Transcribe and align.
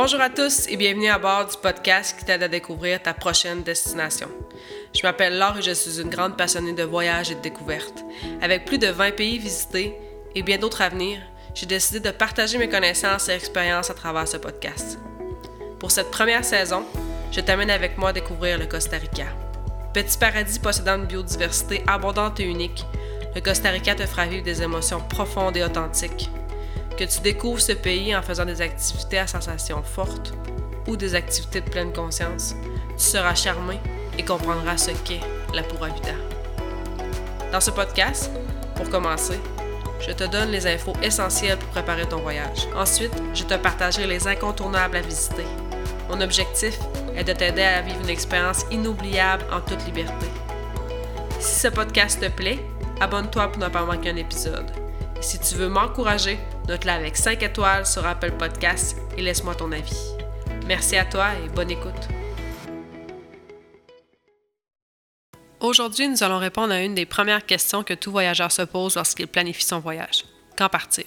Bonjour 0.00 0.20
à 0.20 0.30
tous 0.30 0.68
et 0.68 0.76
bienvenue 0.76 1.08
à 1.08 1.18
bord 1.18 1.46
du 1.46 1.56
podcast 1.60 2.16
qui 2.16 2.24
t'aide 2.24 2.44
à 2.44 2.46
découvrir 2.46 3.02
ta 3.02 3.14
prochaine 3.14 3.64
destination. 3.64 4.28
Je 4.94 5.02
m'appelle 5.02 5.36
Laure 5.36 5.58
et 5.58 5.62
je 5.62 5.72
suis 5.72 6.00
une 6.00 6.08
grande 6.08 6.36
passionnée 6.36 6.72
de 6.72 6.84
voyages 6.84 7.32
et 7.32 7.34
de 7.34 7.40
découvertes. 7.40 8.04
Avec 8.40 8.64
plus 8.64 8.78
de 8.78 8.86
20 8.86 9.16
pays 9.16 9.38
visités 9.38 9.96
et 10.36 10.42
bien 10.44 10.56
d'autres 10.56 10.82
à 10.82 10.88
venir, 10.88 11.18
j'ai 11.52 11.66
décidé 11.66 11.98
de 11.98 12.12
partager 12.12 12.58
mes 12.58 12.68
connaissances 12.68 13.28
et 13.28 13.32
expériences 13.32 13.90
à 13.90 13.94
travers 13.94 14.28
ce 14.28 14.36
podcast. 14.36 15.00
Pour 15.80 15.90
cette 15.90 16.12
première 16.12 16.44
saison, 16.44 16.84
je 17.32 17.40
t'amène 17.40 17.68
avec 17.68 17.98
moi 17.98 18.10
à 18.10 18.12
découvrir 18.12 18.56
le 18.56 18.66
Costa 18.66 18.98
Rica. 18.98 19.26
Petit 19.94 20.16
paradis 20.16 20.60
possédant 20.60 20.94
une 20.94 21.06
biodiversité 21.06 21.82
abondante 21.88 22.38
et 22.38 22.44
unique, 22.44 22.84
le 23.34 23.40
Costa 23.40 23.70
Rica 23.70 23.96
te 23.96 24.06
fera 24.06 24.26
vivre 24.26 24.44
des 24.44 24.62
émotions 24.62 25.00
profondes 25.00 25.56
et 25.56 25.64
authentiques 25.64 26.30
que 26.98 27.04
tu 27.04 27.20
découvres 27.20 27.60
ce 27.60 27.72
pays 27.72 28.14
en 28.16 28.22
faisant 28.22 28.44
des 28.44 28.60
activités 28.60 29.18
à 29.18 29.28
sensations 29.28 29.84
fortes 29.84 30.34
ou 30.88 30.96
des 30.96 31.14
activités 31.14 31.60
de 31.60 31.70
pleine 31.70 31.92
conscience, 31.92 32.56
tu 32.96 33.04
seras 33.04 33.36
charmé 33.36 33.78
et 34.18 34.24
comprendras 34.24 34.76
ce 34.76 34.90
qu'est 35.04 35.20
la 35.54 35.62
pura 35.62 35.88
vida. 35.90 36.14
Dans 37.52 37.60
ce 37.60 37.70
podcast, 37.70 38.32
pour 38.74 38.90
commencer, 38.90 39.38
je 40.00 40.10
te 40.10 40.24
donne 40.24 40.50
les 40.50 40.66
infos 40.66 40.94
essentielles 41.00 41.58
pour 41.58 41.68
préparer 41.68 42.06
ton 42.06 42.18
voyage. 42.18 42.66
Ensuite, 42.76 43.12
je 43.32 43.44
te 43.44 43.54
partagerai 43.54 44.08
les 44.08 44.26
incontournables 44.26 44.96
à 44.96 45.00
visiter. 45.00 45.44
Mon 46.08 46.20
objectif 46.20 46.78
est 47.16 47.24
de 47.24 47.32
t'aider 47.32 47.62
à 47.62 47.80
vivre 47.80 48.00
une 48.02 48.10
expérience 48.10 48.64
inoubliable 48.72 49.44
en 49.52 49.60
toute 49.60 49.84
liberté. 49.86 50.26
Si 51.38 51.60
ce 51.60 51.68
podcast 51.68 52.20
te 52.20 52.28
plaît, 52.28 52.58
abonne-toi 53.00 53.52
pour 53.52 53.62
ne 53.62 53.68
pas 53.68 53.84
manquer 53.84 54.10
un 54.10 54.16
épisode. 54.16 54.72
Si 55.20 55.38
tu 55.38 55.54
veux 55.54 55.68
m'encourager, 55.68 56.38
note-la 56.68 56.94
avec 56.94 57.16
5 57.16 57.42
étoiles 57.42 57.86
sur 57.86 58.06
Apple 58.06 58.32
Podcasts 58.32 58.96
et 59.16 59.22
laisse-moi 59.22 59.54
ton 59.54 59.72
avis. 59.72 59.98
Merci 60.66 60.96
à 60.96 61.06
toi 61.06 61.28
et 61.34 61.48
bonne 61.48 61.70
écoute. 61.70 62.08
Aujourd'hui, 65.60 66.08
nous 66.08 66.22
allons 66.22 66.38
répondre 66.38 66.72
à 66.72 66.82
une 66.82 66.94
des 66.94 67.06
premières 67.06 67.44
questions 67.44 67.82
que 67.82 67.94
tout 67.94 68.12
voyageur 68.12 68.52
se 68.52 68.62
pose 68.62 68.96
lorsqu'il 68.96 69.26
planifie 69.26 69.64
son 69.64 69.80
voyage. 69.80 70.24
Quand 70.56 70.68
partir? 70.68 71.06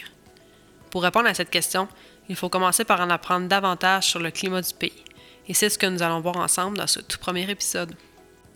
Pour 0.90 1.03
répondre 1.03 1.28
à 1.28 1.34
cette 1.34 1.52
question, 1.52 1.88
il 2.28 2.36
faut 2.36 2.50
commencer 2.50 2.84
par 2.84 3.00
en 3.00 3.09
apprendre 3.09 3.48
davantage 3.48 4.08
sur 4.08 4.20
le 4.20 4.31
climat 4.31 4.62
du 4.62 4.73
pays. 4.73 5.06
Et 5.48 5.53
c'est 5.53 5.70
ce 5.70 5.78
que 5.78 5.86
nous 5.86 6.02
allons 6.02 6.22
voir 6.22 6.38
ensemble 6.38 6.78
dans 6.78 6.88
ce 6.88 7.00
tout 7.00 7.18
premier 7.20 7.50
épisode. 7.50 7.96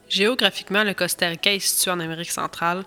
Géographiquement, 0.10 0.84
le 0.84 0.94
Costa 0.94 1.28
Rica 1.28 1.54
est 1.54 1.60
situé 1.60 1.92
en 1.92 2.00
Amérique 2.00 2.32
centrale, 2.32 2.84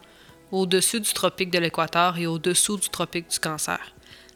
au-dessus 0.51 1.01
du 1.01 1.13
tropique 1.13 1.51
de 1.51 1.59
l'Équateur 1.59 2.19
et 2.19 2.27
au-dessous 2.27 2.77
du 2.77 2.89
tropique 2.89 3.29
du 3.31 3.39
Cancer. 3.39 3.81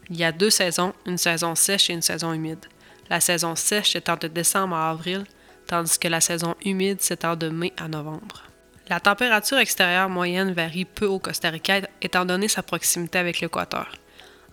Il 0.09 0.17
y 0.17 0.23
a 0.23 0.31
deux 0.31 0.49
saisons, 0.49 0.93
une 1.05 1.17
saison 1.17 1.55
sèche 1.55 1.89
et 1.89 1.93
une 1.93 2.01
saison 2.01 2.33
humide. 2.33 2.65
La 3.09 3.19
saison 3.19 3.55
sèche 3.55 3.95
étant 3.95 4.17
de 4.17 4.27
décembre 4.27 4.75
à 4.75 4.89
avril, 4.89 5.23
tandis 5.67 5.97
que 5.97 6.07
la 6.07 6.21
saison 6.21 6.55
humide 6.63 7.01
s'étend 7.01 7.35
de 7.35 7.49
mai 7.49 7.73
à 7.77 7.87
novembre. 7.87 8.43
La 8.89 8.99
température 8.99 9.59
extérieure 9.59 10.09
moyenne 10.09 10.51
varie 10.51 10.85
peu 10.85 11.05
au 11.05 11.19
Costa 11.19 11.49
Rica 11.49 11.81
étant 12.01 12.25
donné 12.25 12.47
sa 12.47 12.63
proximité 12.63 13.17
avec 13.17 13.39
l'Équateur. 13.39 13.93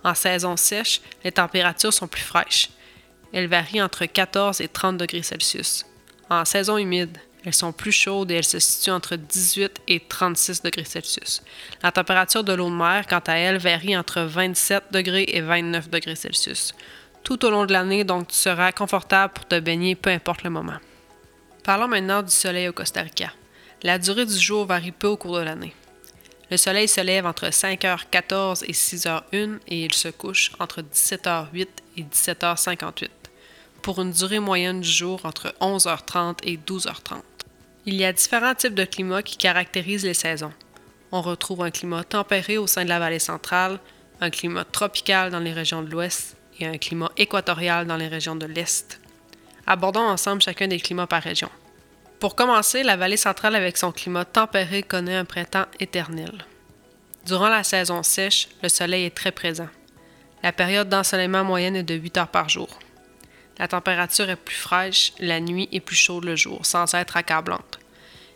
En 0.03 0.15
saison 0.15 0.55
sèche, 0.55 1.01
les 1.23 1.31
températures 1.31 1.93
sont 1.93 2.07
plus 2.07 2.21
fraîches. 2.21 2.69
Elles 3.33 3.47
varient 3.47 3.81
entre 3.81 4.05
14 4.05 4.61
et 4.61 4.67
30 4.67 4.97
degrés 4.97 5.21
Celsius. 5.21 5.85
En 6.29 6.45
saison 6.45 6.77
humide, 6.77 7.17
elles 7.43 7.53
sont 7.53 7.71
plus 7.71 7.91
chaudes 7.91 8.31
et 8.31 8.35
elles 8.35 8.43
se 8.43 8.59
situent 8.59 8.91
entre 8.91 9.15
18 9.15 9.81
et 9.87 9.99
36 9.99 10.61
degrés 10.61 10.83
Celsius. 10.83 11.41
La 11.81 11.91
température 11.91 12.43
de 12.43 12.53
l'eau 12.53 12.69
de 12.69 12.75
mer, 12.75 13.07
quant 13.07 13.21
à 13.25 13.33
elle, 13.33 13.57
varie 13.57 13.97
entre 13.97 14.21
27 14.21 14.85
degrés 14.91 15.25
et 15.27 15.41
29 15.41 15.89
degrés 15.89 16.15
Celsius. 16.15 16.73
Tout 17.23 17.43
au 17.45 17.49
long 17.49 17.65
de 17.65 17.73
l'année, 17.73 18.03
donc 18.03 18.27
tu 18.27 18.35
seras 18.35 18.71
confortable 18.71 19.33
pour 19.33 19.47
te 19.47 19.59
baigner 19.59 19.95
peu 19.95 20.09
importe 20.09 20.43
le 20.43 20.49
moment. 20.49 20.77
Parlons 21.63 21.87
maintenant 21.87 22.21
du 22.21 22.31
soleil 22.31 22.67
au 22.67 22.73
Costa 22.73 23.01
Rica. 23.01 23.31
La 23.83 23.97
durée 23.97 24.25
du 24.25 24.39
jour 24.39 24.65
varie 24.65 24.91
peu 24.91 25.07
au 25.07 25.17
cours 25.17 25.37
de 25.37 25.43
l'année. 25.43 25.73
Le 26.51 26.57
soleil 26.57 26.87
se 26.87 27.01
lève 27.01 27.25
entre 27.25 27.47
5h14 27.47 28.65
et 28.67 28.73
6h01 28.73 29.59
et 29.67 29.85
il 29.85 29.93
se 29.93 30.09
couche 30.09 30.51
entre 30.59 30.81
17h08 30.81 31.67
et 31.97 32.03
17h58 32.03 33.07
pour 33.81 34.01
une 34.01 34.11
durée 34.11 34.39
moyenne 34.39 34.81
du 34.81 34.89
jour 34.89 35.21
entre 35.23 35.53
11h30 35.59 36.37
et 36.43 36.57
12h30. 36.57 37.21
Il 37.85 37.95
y 37.95 38.05
a 38.05 38.13
différents 38.13 38.53
types 38.53 38.75
de 38.75 38.85
climats 38.85 39.23
qui 39.23 39.37
caractérisent 39.37 40.05
les 40.05 40.13
saisons. 40.13 40.53
On 41.11 41.21
retrouve 41.21 41.63
un 41.63 41.71
climat 41.71 42.03
tempéré 42.03 42.59
au 42.59 42.67
sein 42.67 42.83
de 42.83 42.89
la 42.89 42.99
vallée 42.99 43.17
centrale, 43.17 43.79
un 44.19 44.29
climat 44.29 44.65
tropical 44.65 45.31
dans 45.31 45.39
les 45.39 45.51
régions 45.51 45.81
de 45.81 45.89
l'ouest 45.89 46.37
et 46.59 46.67
un 46.67 46.77
climat 46.77 47.11
équatorial 47.17 47.87
dans 47.87 47.97
les 47.97 48.07
régions 48.07 48.35
de 48.35 48.45
l'est. 48.45 49.01
Abordons 49.65 50.01
ensemble 50.01 50.43
chacun 50.43 50.67
des 50.67 50.79
climats 50.79 51.07
par 51.07 51.23
région. 51.23 51.49
Pour 52.19 52.35
commencer, 52.35 52.83
la 52.83 52.97
vallée 52.97 53.17
centrale 53.17 53.55
avec 53.55 53.77
son 53.77 53.91
climat 53.91 54.25
tempéré 54.25 54.83
connaît 54.83 55.15
un 55.15 55.25
printemps 55.25 55.65
éternel. 55.79 56.45
Durant 57.25 57.49
la 57.49 57.63
saison 57.63 58.03
sèche, 58.03 58.47
le 58.61 58.69
soleil 58.69 59.05
est 59.05 59.15
très 59.15 59.31
présent. 59.31 59.69
La 60.43 60.51
période 60.51 60.89
d'ensoleillement 60.89 61.43
moyenne 61.43 61.75
est 61.75 61.83
de 61.83 61.95
8 61.95 62.17
heures 62.17 62.27
par 62.27 62.47
jour. 62.47 62.79
La 63.59 63.67
température 63.67 64.29
est 64.29 64.35
plus 64.35 64.55
fraîche 64.55 65.13
la 65.19 65.39
nuit 65.39 65.69
et 65.71 65.79
plus 65.79 65.95
chaude 65.95 66.25
le 66.25 66.35
jour, 66.35 66.65
sans 66.65 66.93
être 66.95 67.17
accablante. 67.17 67.79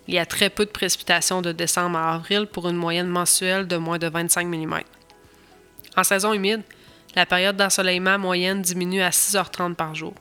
Il 0.07 0.13
y 0.13 0.19
a 0.19 0.25
très 0.25 0.49
peu 0.49 0.65
de 0.65 0.71
précipitations 0.71 1.41
de 1.41 1.51
décembre 1.51 1.97
à 1.97 2.15
avril 2.15 2.45
pour 2.45 2.69
une 2.69 2.75
moyenne 2.75 3.07
mensuelle 3.07 3.67
de 3.67 3.77
moins 3.77 3.97
de 3.97 4.07
25 4.07 4.47
mm. 4.47 4.79
En 5.97 6.03
saison 6.03 6.33
humide, 6.33 6.61
la 7.15 7.25
période 7.25 7.55
d'ensoleillement 7.55 8.19
moyenne 8.19 8.61
diminue 8.61 9.01
à 9.01 9.09
6h30 9.09 9.75
par 9.75 9.95
jour. 9.95 10.13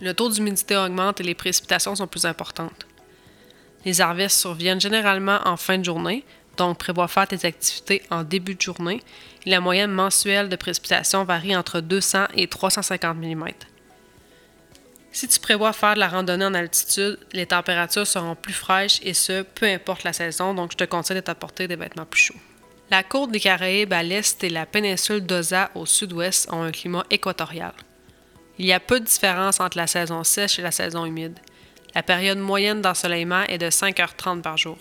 Le 0.00 0.14
taux 0.14 0.30
d'humidité 0.30 0.76
augmente 0.76 1.20
et 1.20 1.24
les 1.24 1.34
précipitations 1.34 1.96
sont 1.96 2.06
plus 2.06 2.24
importantes. 2.24 2.86
Les 3.84 4.00
harvests 4.00 4.38
surviennent 4.38 4.80
généralement 4.80 5.40
en 5.44 5.56
fin 5.56 5.78
de 5.78 5.84
journée, 5.84 6.24
donc 6.56 6.78
prévois 6.78 7.08
faire 7.08 7.28
tes 7.28 7.44
activités 7.46 8.02
en 8.10 8.22
début 8.22 8.54
de 8.54 8.60
journée, 8.60 9.02
et 9.44 9.50
la 9.50 9.60
moyenne 9.60 9.90
mensuelle 9.90 10.48
de 10.48 10.56
précipitations 10.56 11.24
varie 11.24 11.56
entre 11.56 11.80
200 11.80 12.28
et 12.34 12.46
350 12.46 13.16
mm. 13.16 13.44
Si 15.12 15.26
tu 15.26 15.40
prévois 15.40 15.72
faire 15.72 15.94
de 15.94 16.00
la 16.00 16.08
randonnée 16.08 16.44
en 16.44 16.54
altitude, 16.54 17.18
les 17.32 17.46
températures 17.46 18.06
seront 18.06 18.36
plus 18.36 18.52
fraîches 18.52 19.00
et 19.02 19.14
ce, 19.14 19.42
peu 19.42 19.66
importe 19.66 20.04
la 20.04 20.12
saison, 20.12 20.54
donc 20.54 20.72
je 20.72 20.76
te 20.76 20.84
conseille 20.84 21.16
de 21.16 21.20
t'apporter 21.20 21.66
des 21.66 21.76
vêtements 21.76 22.06
plus 22.06 22.20
chauds. 22.20 22.40
La 22.90 23.02
côte 23.02 23.30
des 23.30 23.40
Caraïbes 23.40 23.92
à 23.92 24.02
l'est 24.02 24.42
et 24.42 24.48
la 24.48 24.66
péninsule 24.66 25.24
d'Oza 25.24 25.70
au 25.74 25.86
sud-ouest 25.86 26.48
ont 26.52 26.62
un 26.62 26.72
climat 26.72 27.04
équatorial. 27.10 27.72
Il 28.58 28.66
y 28.66 28.72
a 28.72 28.80
peu 28.80 29.00
de 29.00 29.04
différence 29.04 29.60
entre 29.60 29.78
la 29.78 29.86
saison 29.86 30.22
sèche 30.22 30.58
et 30.58 30.62
la 30.62 30.70
saison 30.70 31.04
humide. 31.04 31.38
La 31.94 32.02
période 32.02 32.38
moyenne 32.38 32.82
d'ensoleillement 32.82 33.42
est 33.44 33.58
de 33.58 33.70
5h30 33.70 34.42
par 34.42 34.56
jour. 34.56 34.78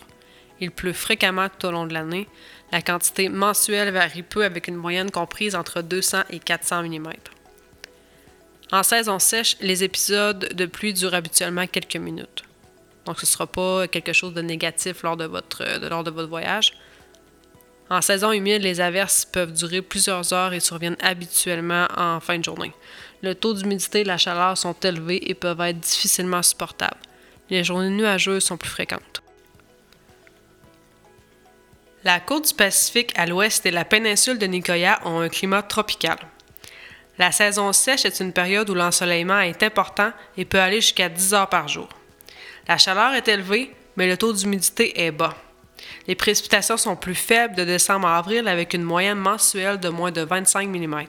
Il 0.60 0.72
pleut 0.72 0.94
fréquemment 0.94 1.48
tout 1.50 1.68
au 1.68 1.72
long 1.72 1.88
de 1.88 1.94
l'année. 1.94 2.28
La 2.72 2.82
quantité 2.82 3.30
mensuelle 3.30 3.92
varie 3.92 4.24
peu 4.24 4.44
avec 4.44 4.68
une 4.68 4.76
moyenne 4.76 5.10
comprise 5.10 5.56
entre 5.56 5.82
200 5.82 6.24
et 6.30 6.40
400 6.40 6.84
mm. 6.84 7.14
En 8.72 8.84
saison 8.84 9.18
sèche, 9.18 9.58
les 9.62 9.84
épisodes 9.84 10.54
de 10.54 10.66
pluie 10.66 10.94
durent 10.94 11.16
habituellement 11.16 11.66
quelques 11.66 11.96
minutes. 11.96 12.44
Donc 13.06 13.20
ce 13.20 13.26
ne 13.26 13.28
sera 13.28 13.48
pas 13.48 13.88
quelque 13.88 14.14
chose 14.14 14.34
de 14.34 14.42
négatif 14.42 15.02
lors 15.02 15.18
de 15.18 15.26
votre, 15.26 15.64
lors 15.90 16.04
de 16.04 16.12
votre 16.12 16.30
voyage. 16.30 16.74
En 17.90 18.02
saison 18.02 18.32
humide, 18.32 18.62
les 18.62 18.82
averses 18.82 19.26
peuvent 19.26 19.52
durer 19.52 19.82
plusieurs 19.82 20.32
heures 20.32 20.54
et 20.54 20.60
surviennent 20.60 20.98
habituellement 21.02 21.88
en 21.98 22.20
fin 22.20 22.38
de 22.38 22.44
journée. 22.44 22.72
Le 23.24 23.34
taux 23.34 23.56
d'humidité 23.56 24.02
et 24.02 24.04
la 24.04 24.18
chaleur 24.18 24.56
sont 24.56 24.76
élevés 24.84 25.28
et 25.30 25.34
peuvent 25.34 25.60
être 25.62 25.80
difficilement 25.80 26.44
supportables. 26.44 27.00
Les 27.50 27.64
journées 27.64 27.90
nuageuses 27.90 28.44
sont 28.44 28.58
plus 28.58 28.70
fréquentes. 28.70 29.24
La 32.04 32.20
côte 32.20 32.50
du 32.50 32.54
Pacifique 32.54 33.12
à 33.18 33.26
l'ouest 33.26 33.66
et 33.66 33.72
la 33.72 33.84
péninsule 33.84 34.38
de 34.38 34.46
Nicoya 34.46 35.02
ont 35.04 35.20
un 35.20 35.30
climat 35.30 35.64
tropical. 35.64 36.18
La 37.20 37.34
saison 37.34 37.74
sèche 37.74 38.06
est 38.06 38.22
une 38.22 38.32
période 38.32 38.70
où 38.70 38.74
l'ensoleillement 38.74 39.42
est 39.42 39.62
important 39.62 40.14
et 40.38 40.46
peut 40.46 40.60
aller 40.60 40.80
jusqu'à 40.80 41.10
10 41.10 41.34
heures 41.34 41.50
par 41.50 41.68
jour. 41.68 41.90
La 42.66 42.78
chaleur 42.78 43.14
est 43.14 43.28
élevée, 43.28 43.76
mais 43.98 44.08
le 44.08 44.16
taux 44.16 44.32
d'humidité 44.32 45.04
est 45.06 45.12
bas. 45.12 45.36
Les 46.08 46.16
précipitations 46.16 46.78
sont 46.78 46.96
plus 46.96 47.16
faibles 47.16 47.56
de 47.56 47.66
décembre 47.66 48.08
à 48.08 48.18
avril 48.18 48.48
avec 48.48 48.74
une 48.74 48.84
moyenne 48.84 49.18
mensuelle 49.18 49.82
de 49.82 49.90
moins 49.90 50.12
de 50.12 50.22
25 50.22 50.70
mm. 50.70 51.04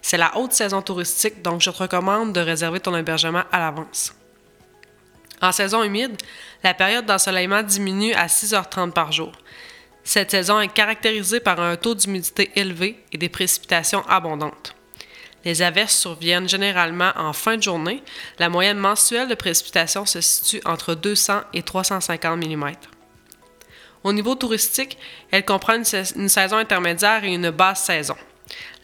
C'est 0.00 0.16
la 0.16 0.36
haute 0.38 0.52
saison 0.52 0.80
touristique, 0.80 1.42
donc 1.42 1.60
je 1.60 1.70
te 1.70 1.76
recommande 1.76 2.32
de 2.32 2.40
réserver 2.40 2.80
ton 2.80 2.96
hébergement 2.96 3.42
à 3.52 3.58
l'avance. 3.58 4.14
En 5.42 5.52
saison 5.52 5.82
humide, 5.82 6.16
la 6.64 6.72
période 6.72 7.04
d'ensoleillement 7.04 7.62
diminue 7.62 8.14
à 8.14 8.26
6h30 8.26 8.92
par 8.92 9.12
jour. 9.12 9.32
Cette 10.02 10.30
saison 10.30 10.60
est 10.60 10.72
caractérisée 10.72 11.40
par 11.40 11.60
un 11.60 11.76
taux 11.76 11.94
d'humidité 11.94 12.50
élevé 12.56 13.04
et 13.12 13.18
des 13.18 13.28
précipitations 13.28 14.06
abondantes. 14.08 14.74
Les 15.44 15.62
averses 15.62 15.96
surviennent 15.96 16.48
généralement 16.48 17.12
en 17.16 17.32
fin 17.32 17.56
de 17.56 17.62
journée. 17.62 18.02
La 18.38 18.48
moyenne 18.48 18.78
mensuelle 18.78 19.28
de 19.28 19.34
précipitations 19.34 20.06
se 20.06 20.20
situe 20.20 20.60
entre 20.64 20.94
200 20.94 21.40
et 21.52 21.62
350 21.62 22.36
mm. 22.38 22.72
Au 24.04 24.12
niveau 24.12 24.34
touristique, 24.34 24.98
elle 25.30 25.44
comprend 25.44 25.74
une, 25.74 26.28
saison 26.28 26.56
intermédiaire 26.56 27.24
et 27.24 27.34
une 27.34 27.50
basse 27.50 27.84
saison. 27.84 28.16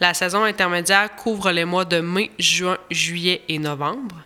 La 0.01 0.15
saison 0.15 0.45
intermédiaire 0.45 1.15
couvre 1.17 1.51
les 1.51 1.65
mois 1.65 1.85
de 1.85 2.01
mai, 2.01 2.31
juin, 2.39 2.79
juillet 2.91 3.43
et 3.49 3.59
novembre. 3.59 4.17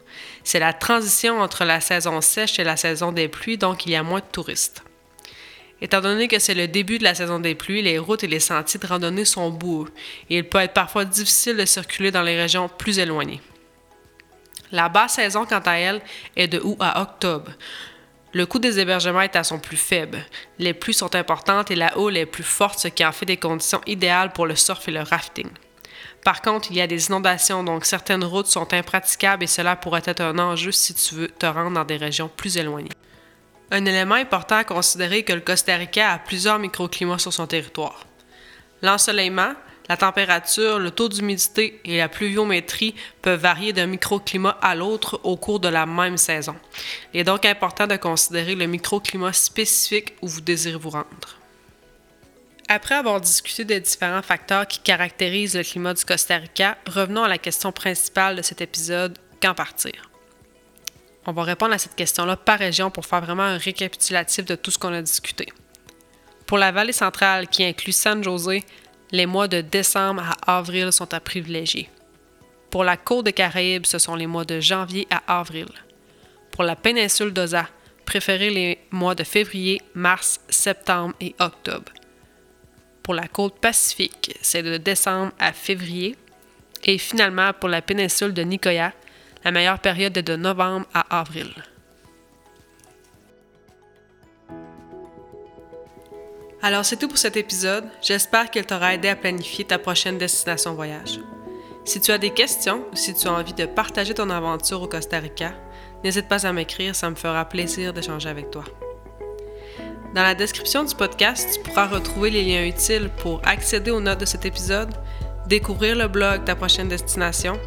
C'est 0.44 0.58
la 0.58 0.73
transition 0.73 1.40
entre 1.40 1.64
la 1.64 1.81
saison 1.81 2.20
sèche 2.20 2.58
et 2.58 2.64
la 2.64 2.76
saison 2.76 3.12
des 3.12 3.29
pluies, 3.29 3.58
donc 3.58 3.87
il 3.87 3.93
y 3.93 3.96
a 3.96 4.02
moins 4.02 4.20
de 4.20 4.25
touristes. 4.31 4.82
Étant 5.82 6.00
donné 6.00 6.29
que 6.29 6.38
c'est 6.38 6.55
le 6.55 6.69
début 6.69 6.99
de 6.99 7.02
la 7.02 7.17
saison 7.17 7.40
des 7.40 7.56
pluies, 7.56 7.82
les 7.82 7.99
routes 7.99 8.23
et 8.23 8.29
les 8.29 8.38
sentiers 8.38 8.79
de 8.79 8.87
randonnée 8.87 9.25
sont 9.25 9.50
boueux 9.50 9.88
et 10.31 10.37
il 10.38 10.49
peut 10.49 10.58
être 10.58 10.75
parfois 10.75 11.05
difficile 11.05 11.56
de 11.56 11.64
circuler 11.64 12.12
dans 12.12 12.23
les 12.23 12.40
régions 12.40 12.69
plus 12.69 13.00
éloignées. 13.00 13.40
La 14.70 14.88
basse 14.88 15.14
saison, 15.14 15.44
quant 15.44 15.58
à 15.58 15.73
elle, 15.73 16.00
est 16.37 16.46
de 16.46 16.61
août 16.61 16.76
à 16.79 17.02
octobre. 17.02 17.50
Le 18.32 18.46
coût 18.46 18.61
des 18.61 18.79
hébergements 18.79 19.23
est 19.23 19.34
à 19.34 19.43
son 19.43 19.58
plus 19.58 19.76
faible. 19.76 20.25
Les 20.61 20.73
pluies 20.73 20.94
sont 20.94 21.17
importantes 21.17 21.73
et 21.73 21.76
la 21.76 21.99
houle 21.99 22.17
est 22.17 22.26
plus 22.26 22.44
forte, 22.44 22.79
ce 22.79 22.87
qui 22.87 23.05
en 23.05 23.11
fait 23.11 23.26
des 23.26 23.37
conditions 23.37 23.81
idéales 23.84 24.32
pour 24.32 24.46
le 24.46 24.55
surf 24.55 24.87
et 24.87 24.93
le 24.93 25.02
rafting. 25.02 25.49
Par 26.25 26.43
contre, 26.43 26.69
il 26.70 26.76
y 26.76 26.81
a 26.81 26.87
des 26.87 27.08
inondations, 27.08 27.64
donc 27.64 27.87
certaines 27.87 28.23
routes 28.23 28.46
sont 28.46 28.73
impraticables 28.73 29.43
et 29.43 29.49
cela 29.49 29.75
pourrait 29.75 30.02
être 30.05 30.20
un 30.20 30.38
enjeu 30.38 30.70
si 30.70 30.94
tu 30.94 31.17
veux 31.17 31.29
te 31.29 31.44
rendre 31.44 31.73
dans 31.73 31.84
des 31.84 31.96
régions 31.96 32.31
plus 32.34 32.56
éloignées. 32.56 32.88
Un 33.75 33.87
élément 33.87 34.17
important 34.17 34.57
à 34.57 34.65
considérer 34.65 35.21
est 35.21 35.23
que 35.23 35.33
le 35.33 35.41
Costa 35.41 35.75
Rica 35.75 36.13
a 36.13 36.19
plusieurs 36.19 36.59
microclimats 36.59 37.19
sur 37.19 37.33
son 37.33 37.47
territoire. 37.47 38.05
L'ensoleillement, 38.83 39.55
la 39.89 39.97
température, 39.97 40.79
le 40.79 40.91
taux 40.91 41.09
d'humidité 41.09 41.81
et 41.87 41.97
la 41.97 42.11
pluviométrie 42.11 42.95
peuvent 43.23 43.41
varier 43.41 43.73
d'un 43.73 43.87
microclimat 43.87 44.59
à 44.61 44.75
l'autre 44.75 45.21
au 45.23 45.39
cours 45.39 45.59
de 45.59 45.69
la 45.69 45.87
même 45.87 46.19
saison. 46.19 46.55
Il 47.15 47.21
est 47.21 47.25
donc 47.25 47.47
important 47.47 47.87
de 47.87 47.97
considérer 47.97 48.55
le 48.55 48.67
microclimat 48.67 49.33
spécifique 49.33 50.17
où 50.21 50.29
vous 50.29 50.43
désirez 50.43 50.77
vous 50.77 50.91
rendre. 50.91 51.39
Après 52.69 52.97
avoir 52.97 53.23
discuté 53.23 53.65
des 53.65 53.81
différents 53.81 54.21
facteurs 54.21 54.69
qui 54.69 54.81
caractérisent 54.81 55.57
le 55.57 55.63
climat 55.63 55.95
du 55.95 56.05
Costa 56.05 56.37
Rica, 56.37 56.77
revenons 56.87 57.25
à 57.25 57.29
la 57.29 57.39
question 57.39 57.73
principale 57.73 58.37
de 58.37 58.43
cet 58.43 58.61
épisode, 58.61 59.17
quand 59.41 59.55
partir? 59.55 60.12
On 61.27 61.33
va 61.33 61.43
répondre 61.45 61.75
à 61.75 61.79
cette 61.79 61.95
question-là 61.95 62.37
par 62.37 62.59
région 62.59 62.91
pour 62.91 63.07
faire 63.07 63.21
vraiment 63.21 63.45
un 63.45 63.59
récapitulatif 63.59 64.45
de 64.45 64.57
tout 64.57 64.71
ce 64.71 64.79
qu'on 64.79 64.93
a 64.93 65.03
discuté. 65.03 65.47
Pour 66.47 66.59
la 66.59 66.73
vallée 66.73 66.93
centrale, 66.93 67.47
qui 67.49 67.65
inclut 67.65 67.93
San 67.93 68.23
José, 68.23 68.65
les 69.13 69.27
mois 69.27 69.47
de 69.47 69.61
décembre 69.61 70.23
à 70.47 70.59
avril 70.59 70.93
sont 70.93 71.15
à 71.15 71.21
privilégier. 71.21 71.89
Pour 72.71 72.83
la 72.83 72.97
côte 72.97 73.27
des 73.27 73.33
Caraïbes, 73.33 73.87
ce 73.87 73.99
sont 73.99 74.17
les 74.17 74.27
mois 74.27 74.45
de 74.45 74.59
janvier 74.59 75.07
à 75.11 75.39
avril. 75.39 75.69
Pour 76.51 76.65
la 76.65 76.75
péninsule 76.75 77.33
d'Osa, 77.33 77.69
préférez 78.05 78.51
les 78.51 78.79
mois 78.91 79.15
de 79.15 79.25
février, 79.25 79.81
mars, 79.95 80.41
septembre 80.49 81.15
et 81.21 81.35
octobre. 81.39 81.93
Pour 83.03 83.15
la 83.15 83.29
côte 83.29 83.59
pacifique, 83.61 84.37
c'est 84.43 84.63
de 84.63 84.77
décembre 84.77 85.33
à 85.39 85.53
février. 85.53 86.17
Et 86.85 86.99
finalement, 86.99 87.53
pour 87.53 87.69
la 87.69 87.83
péninsule 87.83 88.33
de 88.33 88.43
Nicoya, 88.43 88.93
la 89.44 89.50
meilleure 89.50 89.79
période 89.79 90.17
est 90.17 90.23
de 90.23 90.37
novembre 90.37 90.87
à 90.94 91.21
avril. 91.21 91.53
Alors 96.65 96.85
c'est 96.85 96.97
tout 96.97 97.09
pour 97.09 97.19
cet 97.19 97.37
épisode. 97.37 97.85
J'espère 98.00 98.50
qu'il 98.50 98.65
t'aura 98.65 98.94
aidé 98.94 99.09
à 99.09 99.17
planifier 99.17 99.65
ta 99.65 99.79
prochaine 99.79 100.17
destination 100.17 100.75
voyage. 100.75 101.19
Si 101.85 102.00
tu 102.00 102.12
as 102.12 102.19
des 102.19 102.31
questions 102.31 102.85
ou 102.93 102.97
si 102.97 103.12
tu 103.15 103.27
as 103.27 103.33
envie 103.33 103.55
de 103.55 103.67
partager 103.67 104.15
ton 104.15 104.31
aventure 104.31 104.81
au 104.81 104.87
Costa 104.87 105.19
Rica, 105.19 105.53
n'hésite 106.05 106.29
pas 106.29 106.47
à 106.47 106.53
m'écrire, 106.53 106.94
ça 106.94 107.11
me 107.11 107.17
fera 107.17 107.44
plaisir 107.44 107.93
d'échanger 107.93 108.29
avec 108.29 108.53
toi. 108.53 108.62
Dans 110.15 110.23
la 110.23 110.37
description 110.37 110.85
du 110.85 110.94
podcast, 110.94 111.50
tu 111.55 111.61
pourras 111.69 111.89
retrouver 111.89 112.31
les 112.31 112.44
liens 112.44 112.65
utiles 112.65 113.11
pour 113.19 113.41
accéder 113.44 113.91
aux 113.91 114.00
notes 114.00 114.21
de 114.21 114.25
cet 114.25 114.44
épisode, 114.44 114.94
découvrir 115.49 115.97
le 115.97 116.06
blog 116.06 116.44
Ta 116.44 116.55
prochaine 116.55 116.89
destination 116.89 117.59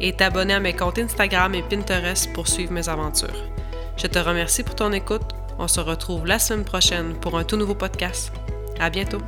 et 0.00 0.12
t'abonner 0.12 0.54
à 0.54 0.60
mes 0.60 0.74
comptes 0.74 0.98
Instagram 0.98 1.54
et 1.54 1.62
Pinterest 1.62 2.32
pour 2.32 2.48
suivre 2.48 2.72
mes 2.72 2.88
aventures. 2.88 3.50
Je 3.96 4.06
te 4.06 4.18
remercie 4.18 4.62
pour 4.62 4.74
ton 4.74 4.92
écoute 4.92 5.34
on 5.58 5.68
se 5.68 5.80
retrouve 5.80 6.26
la 6.26 6.38
semaine 6.38 6.64
prochaine 6.64 7.14
pour 7.14 7.38
un 7.38 7.44
tout 7.44 7.56
nouveau 7.56 7.74
podcast. 7.74 8.32
À 8.80 8.90
bientôt! 8.90 9.20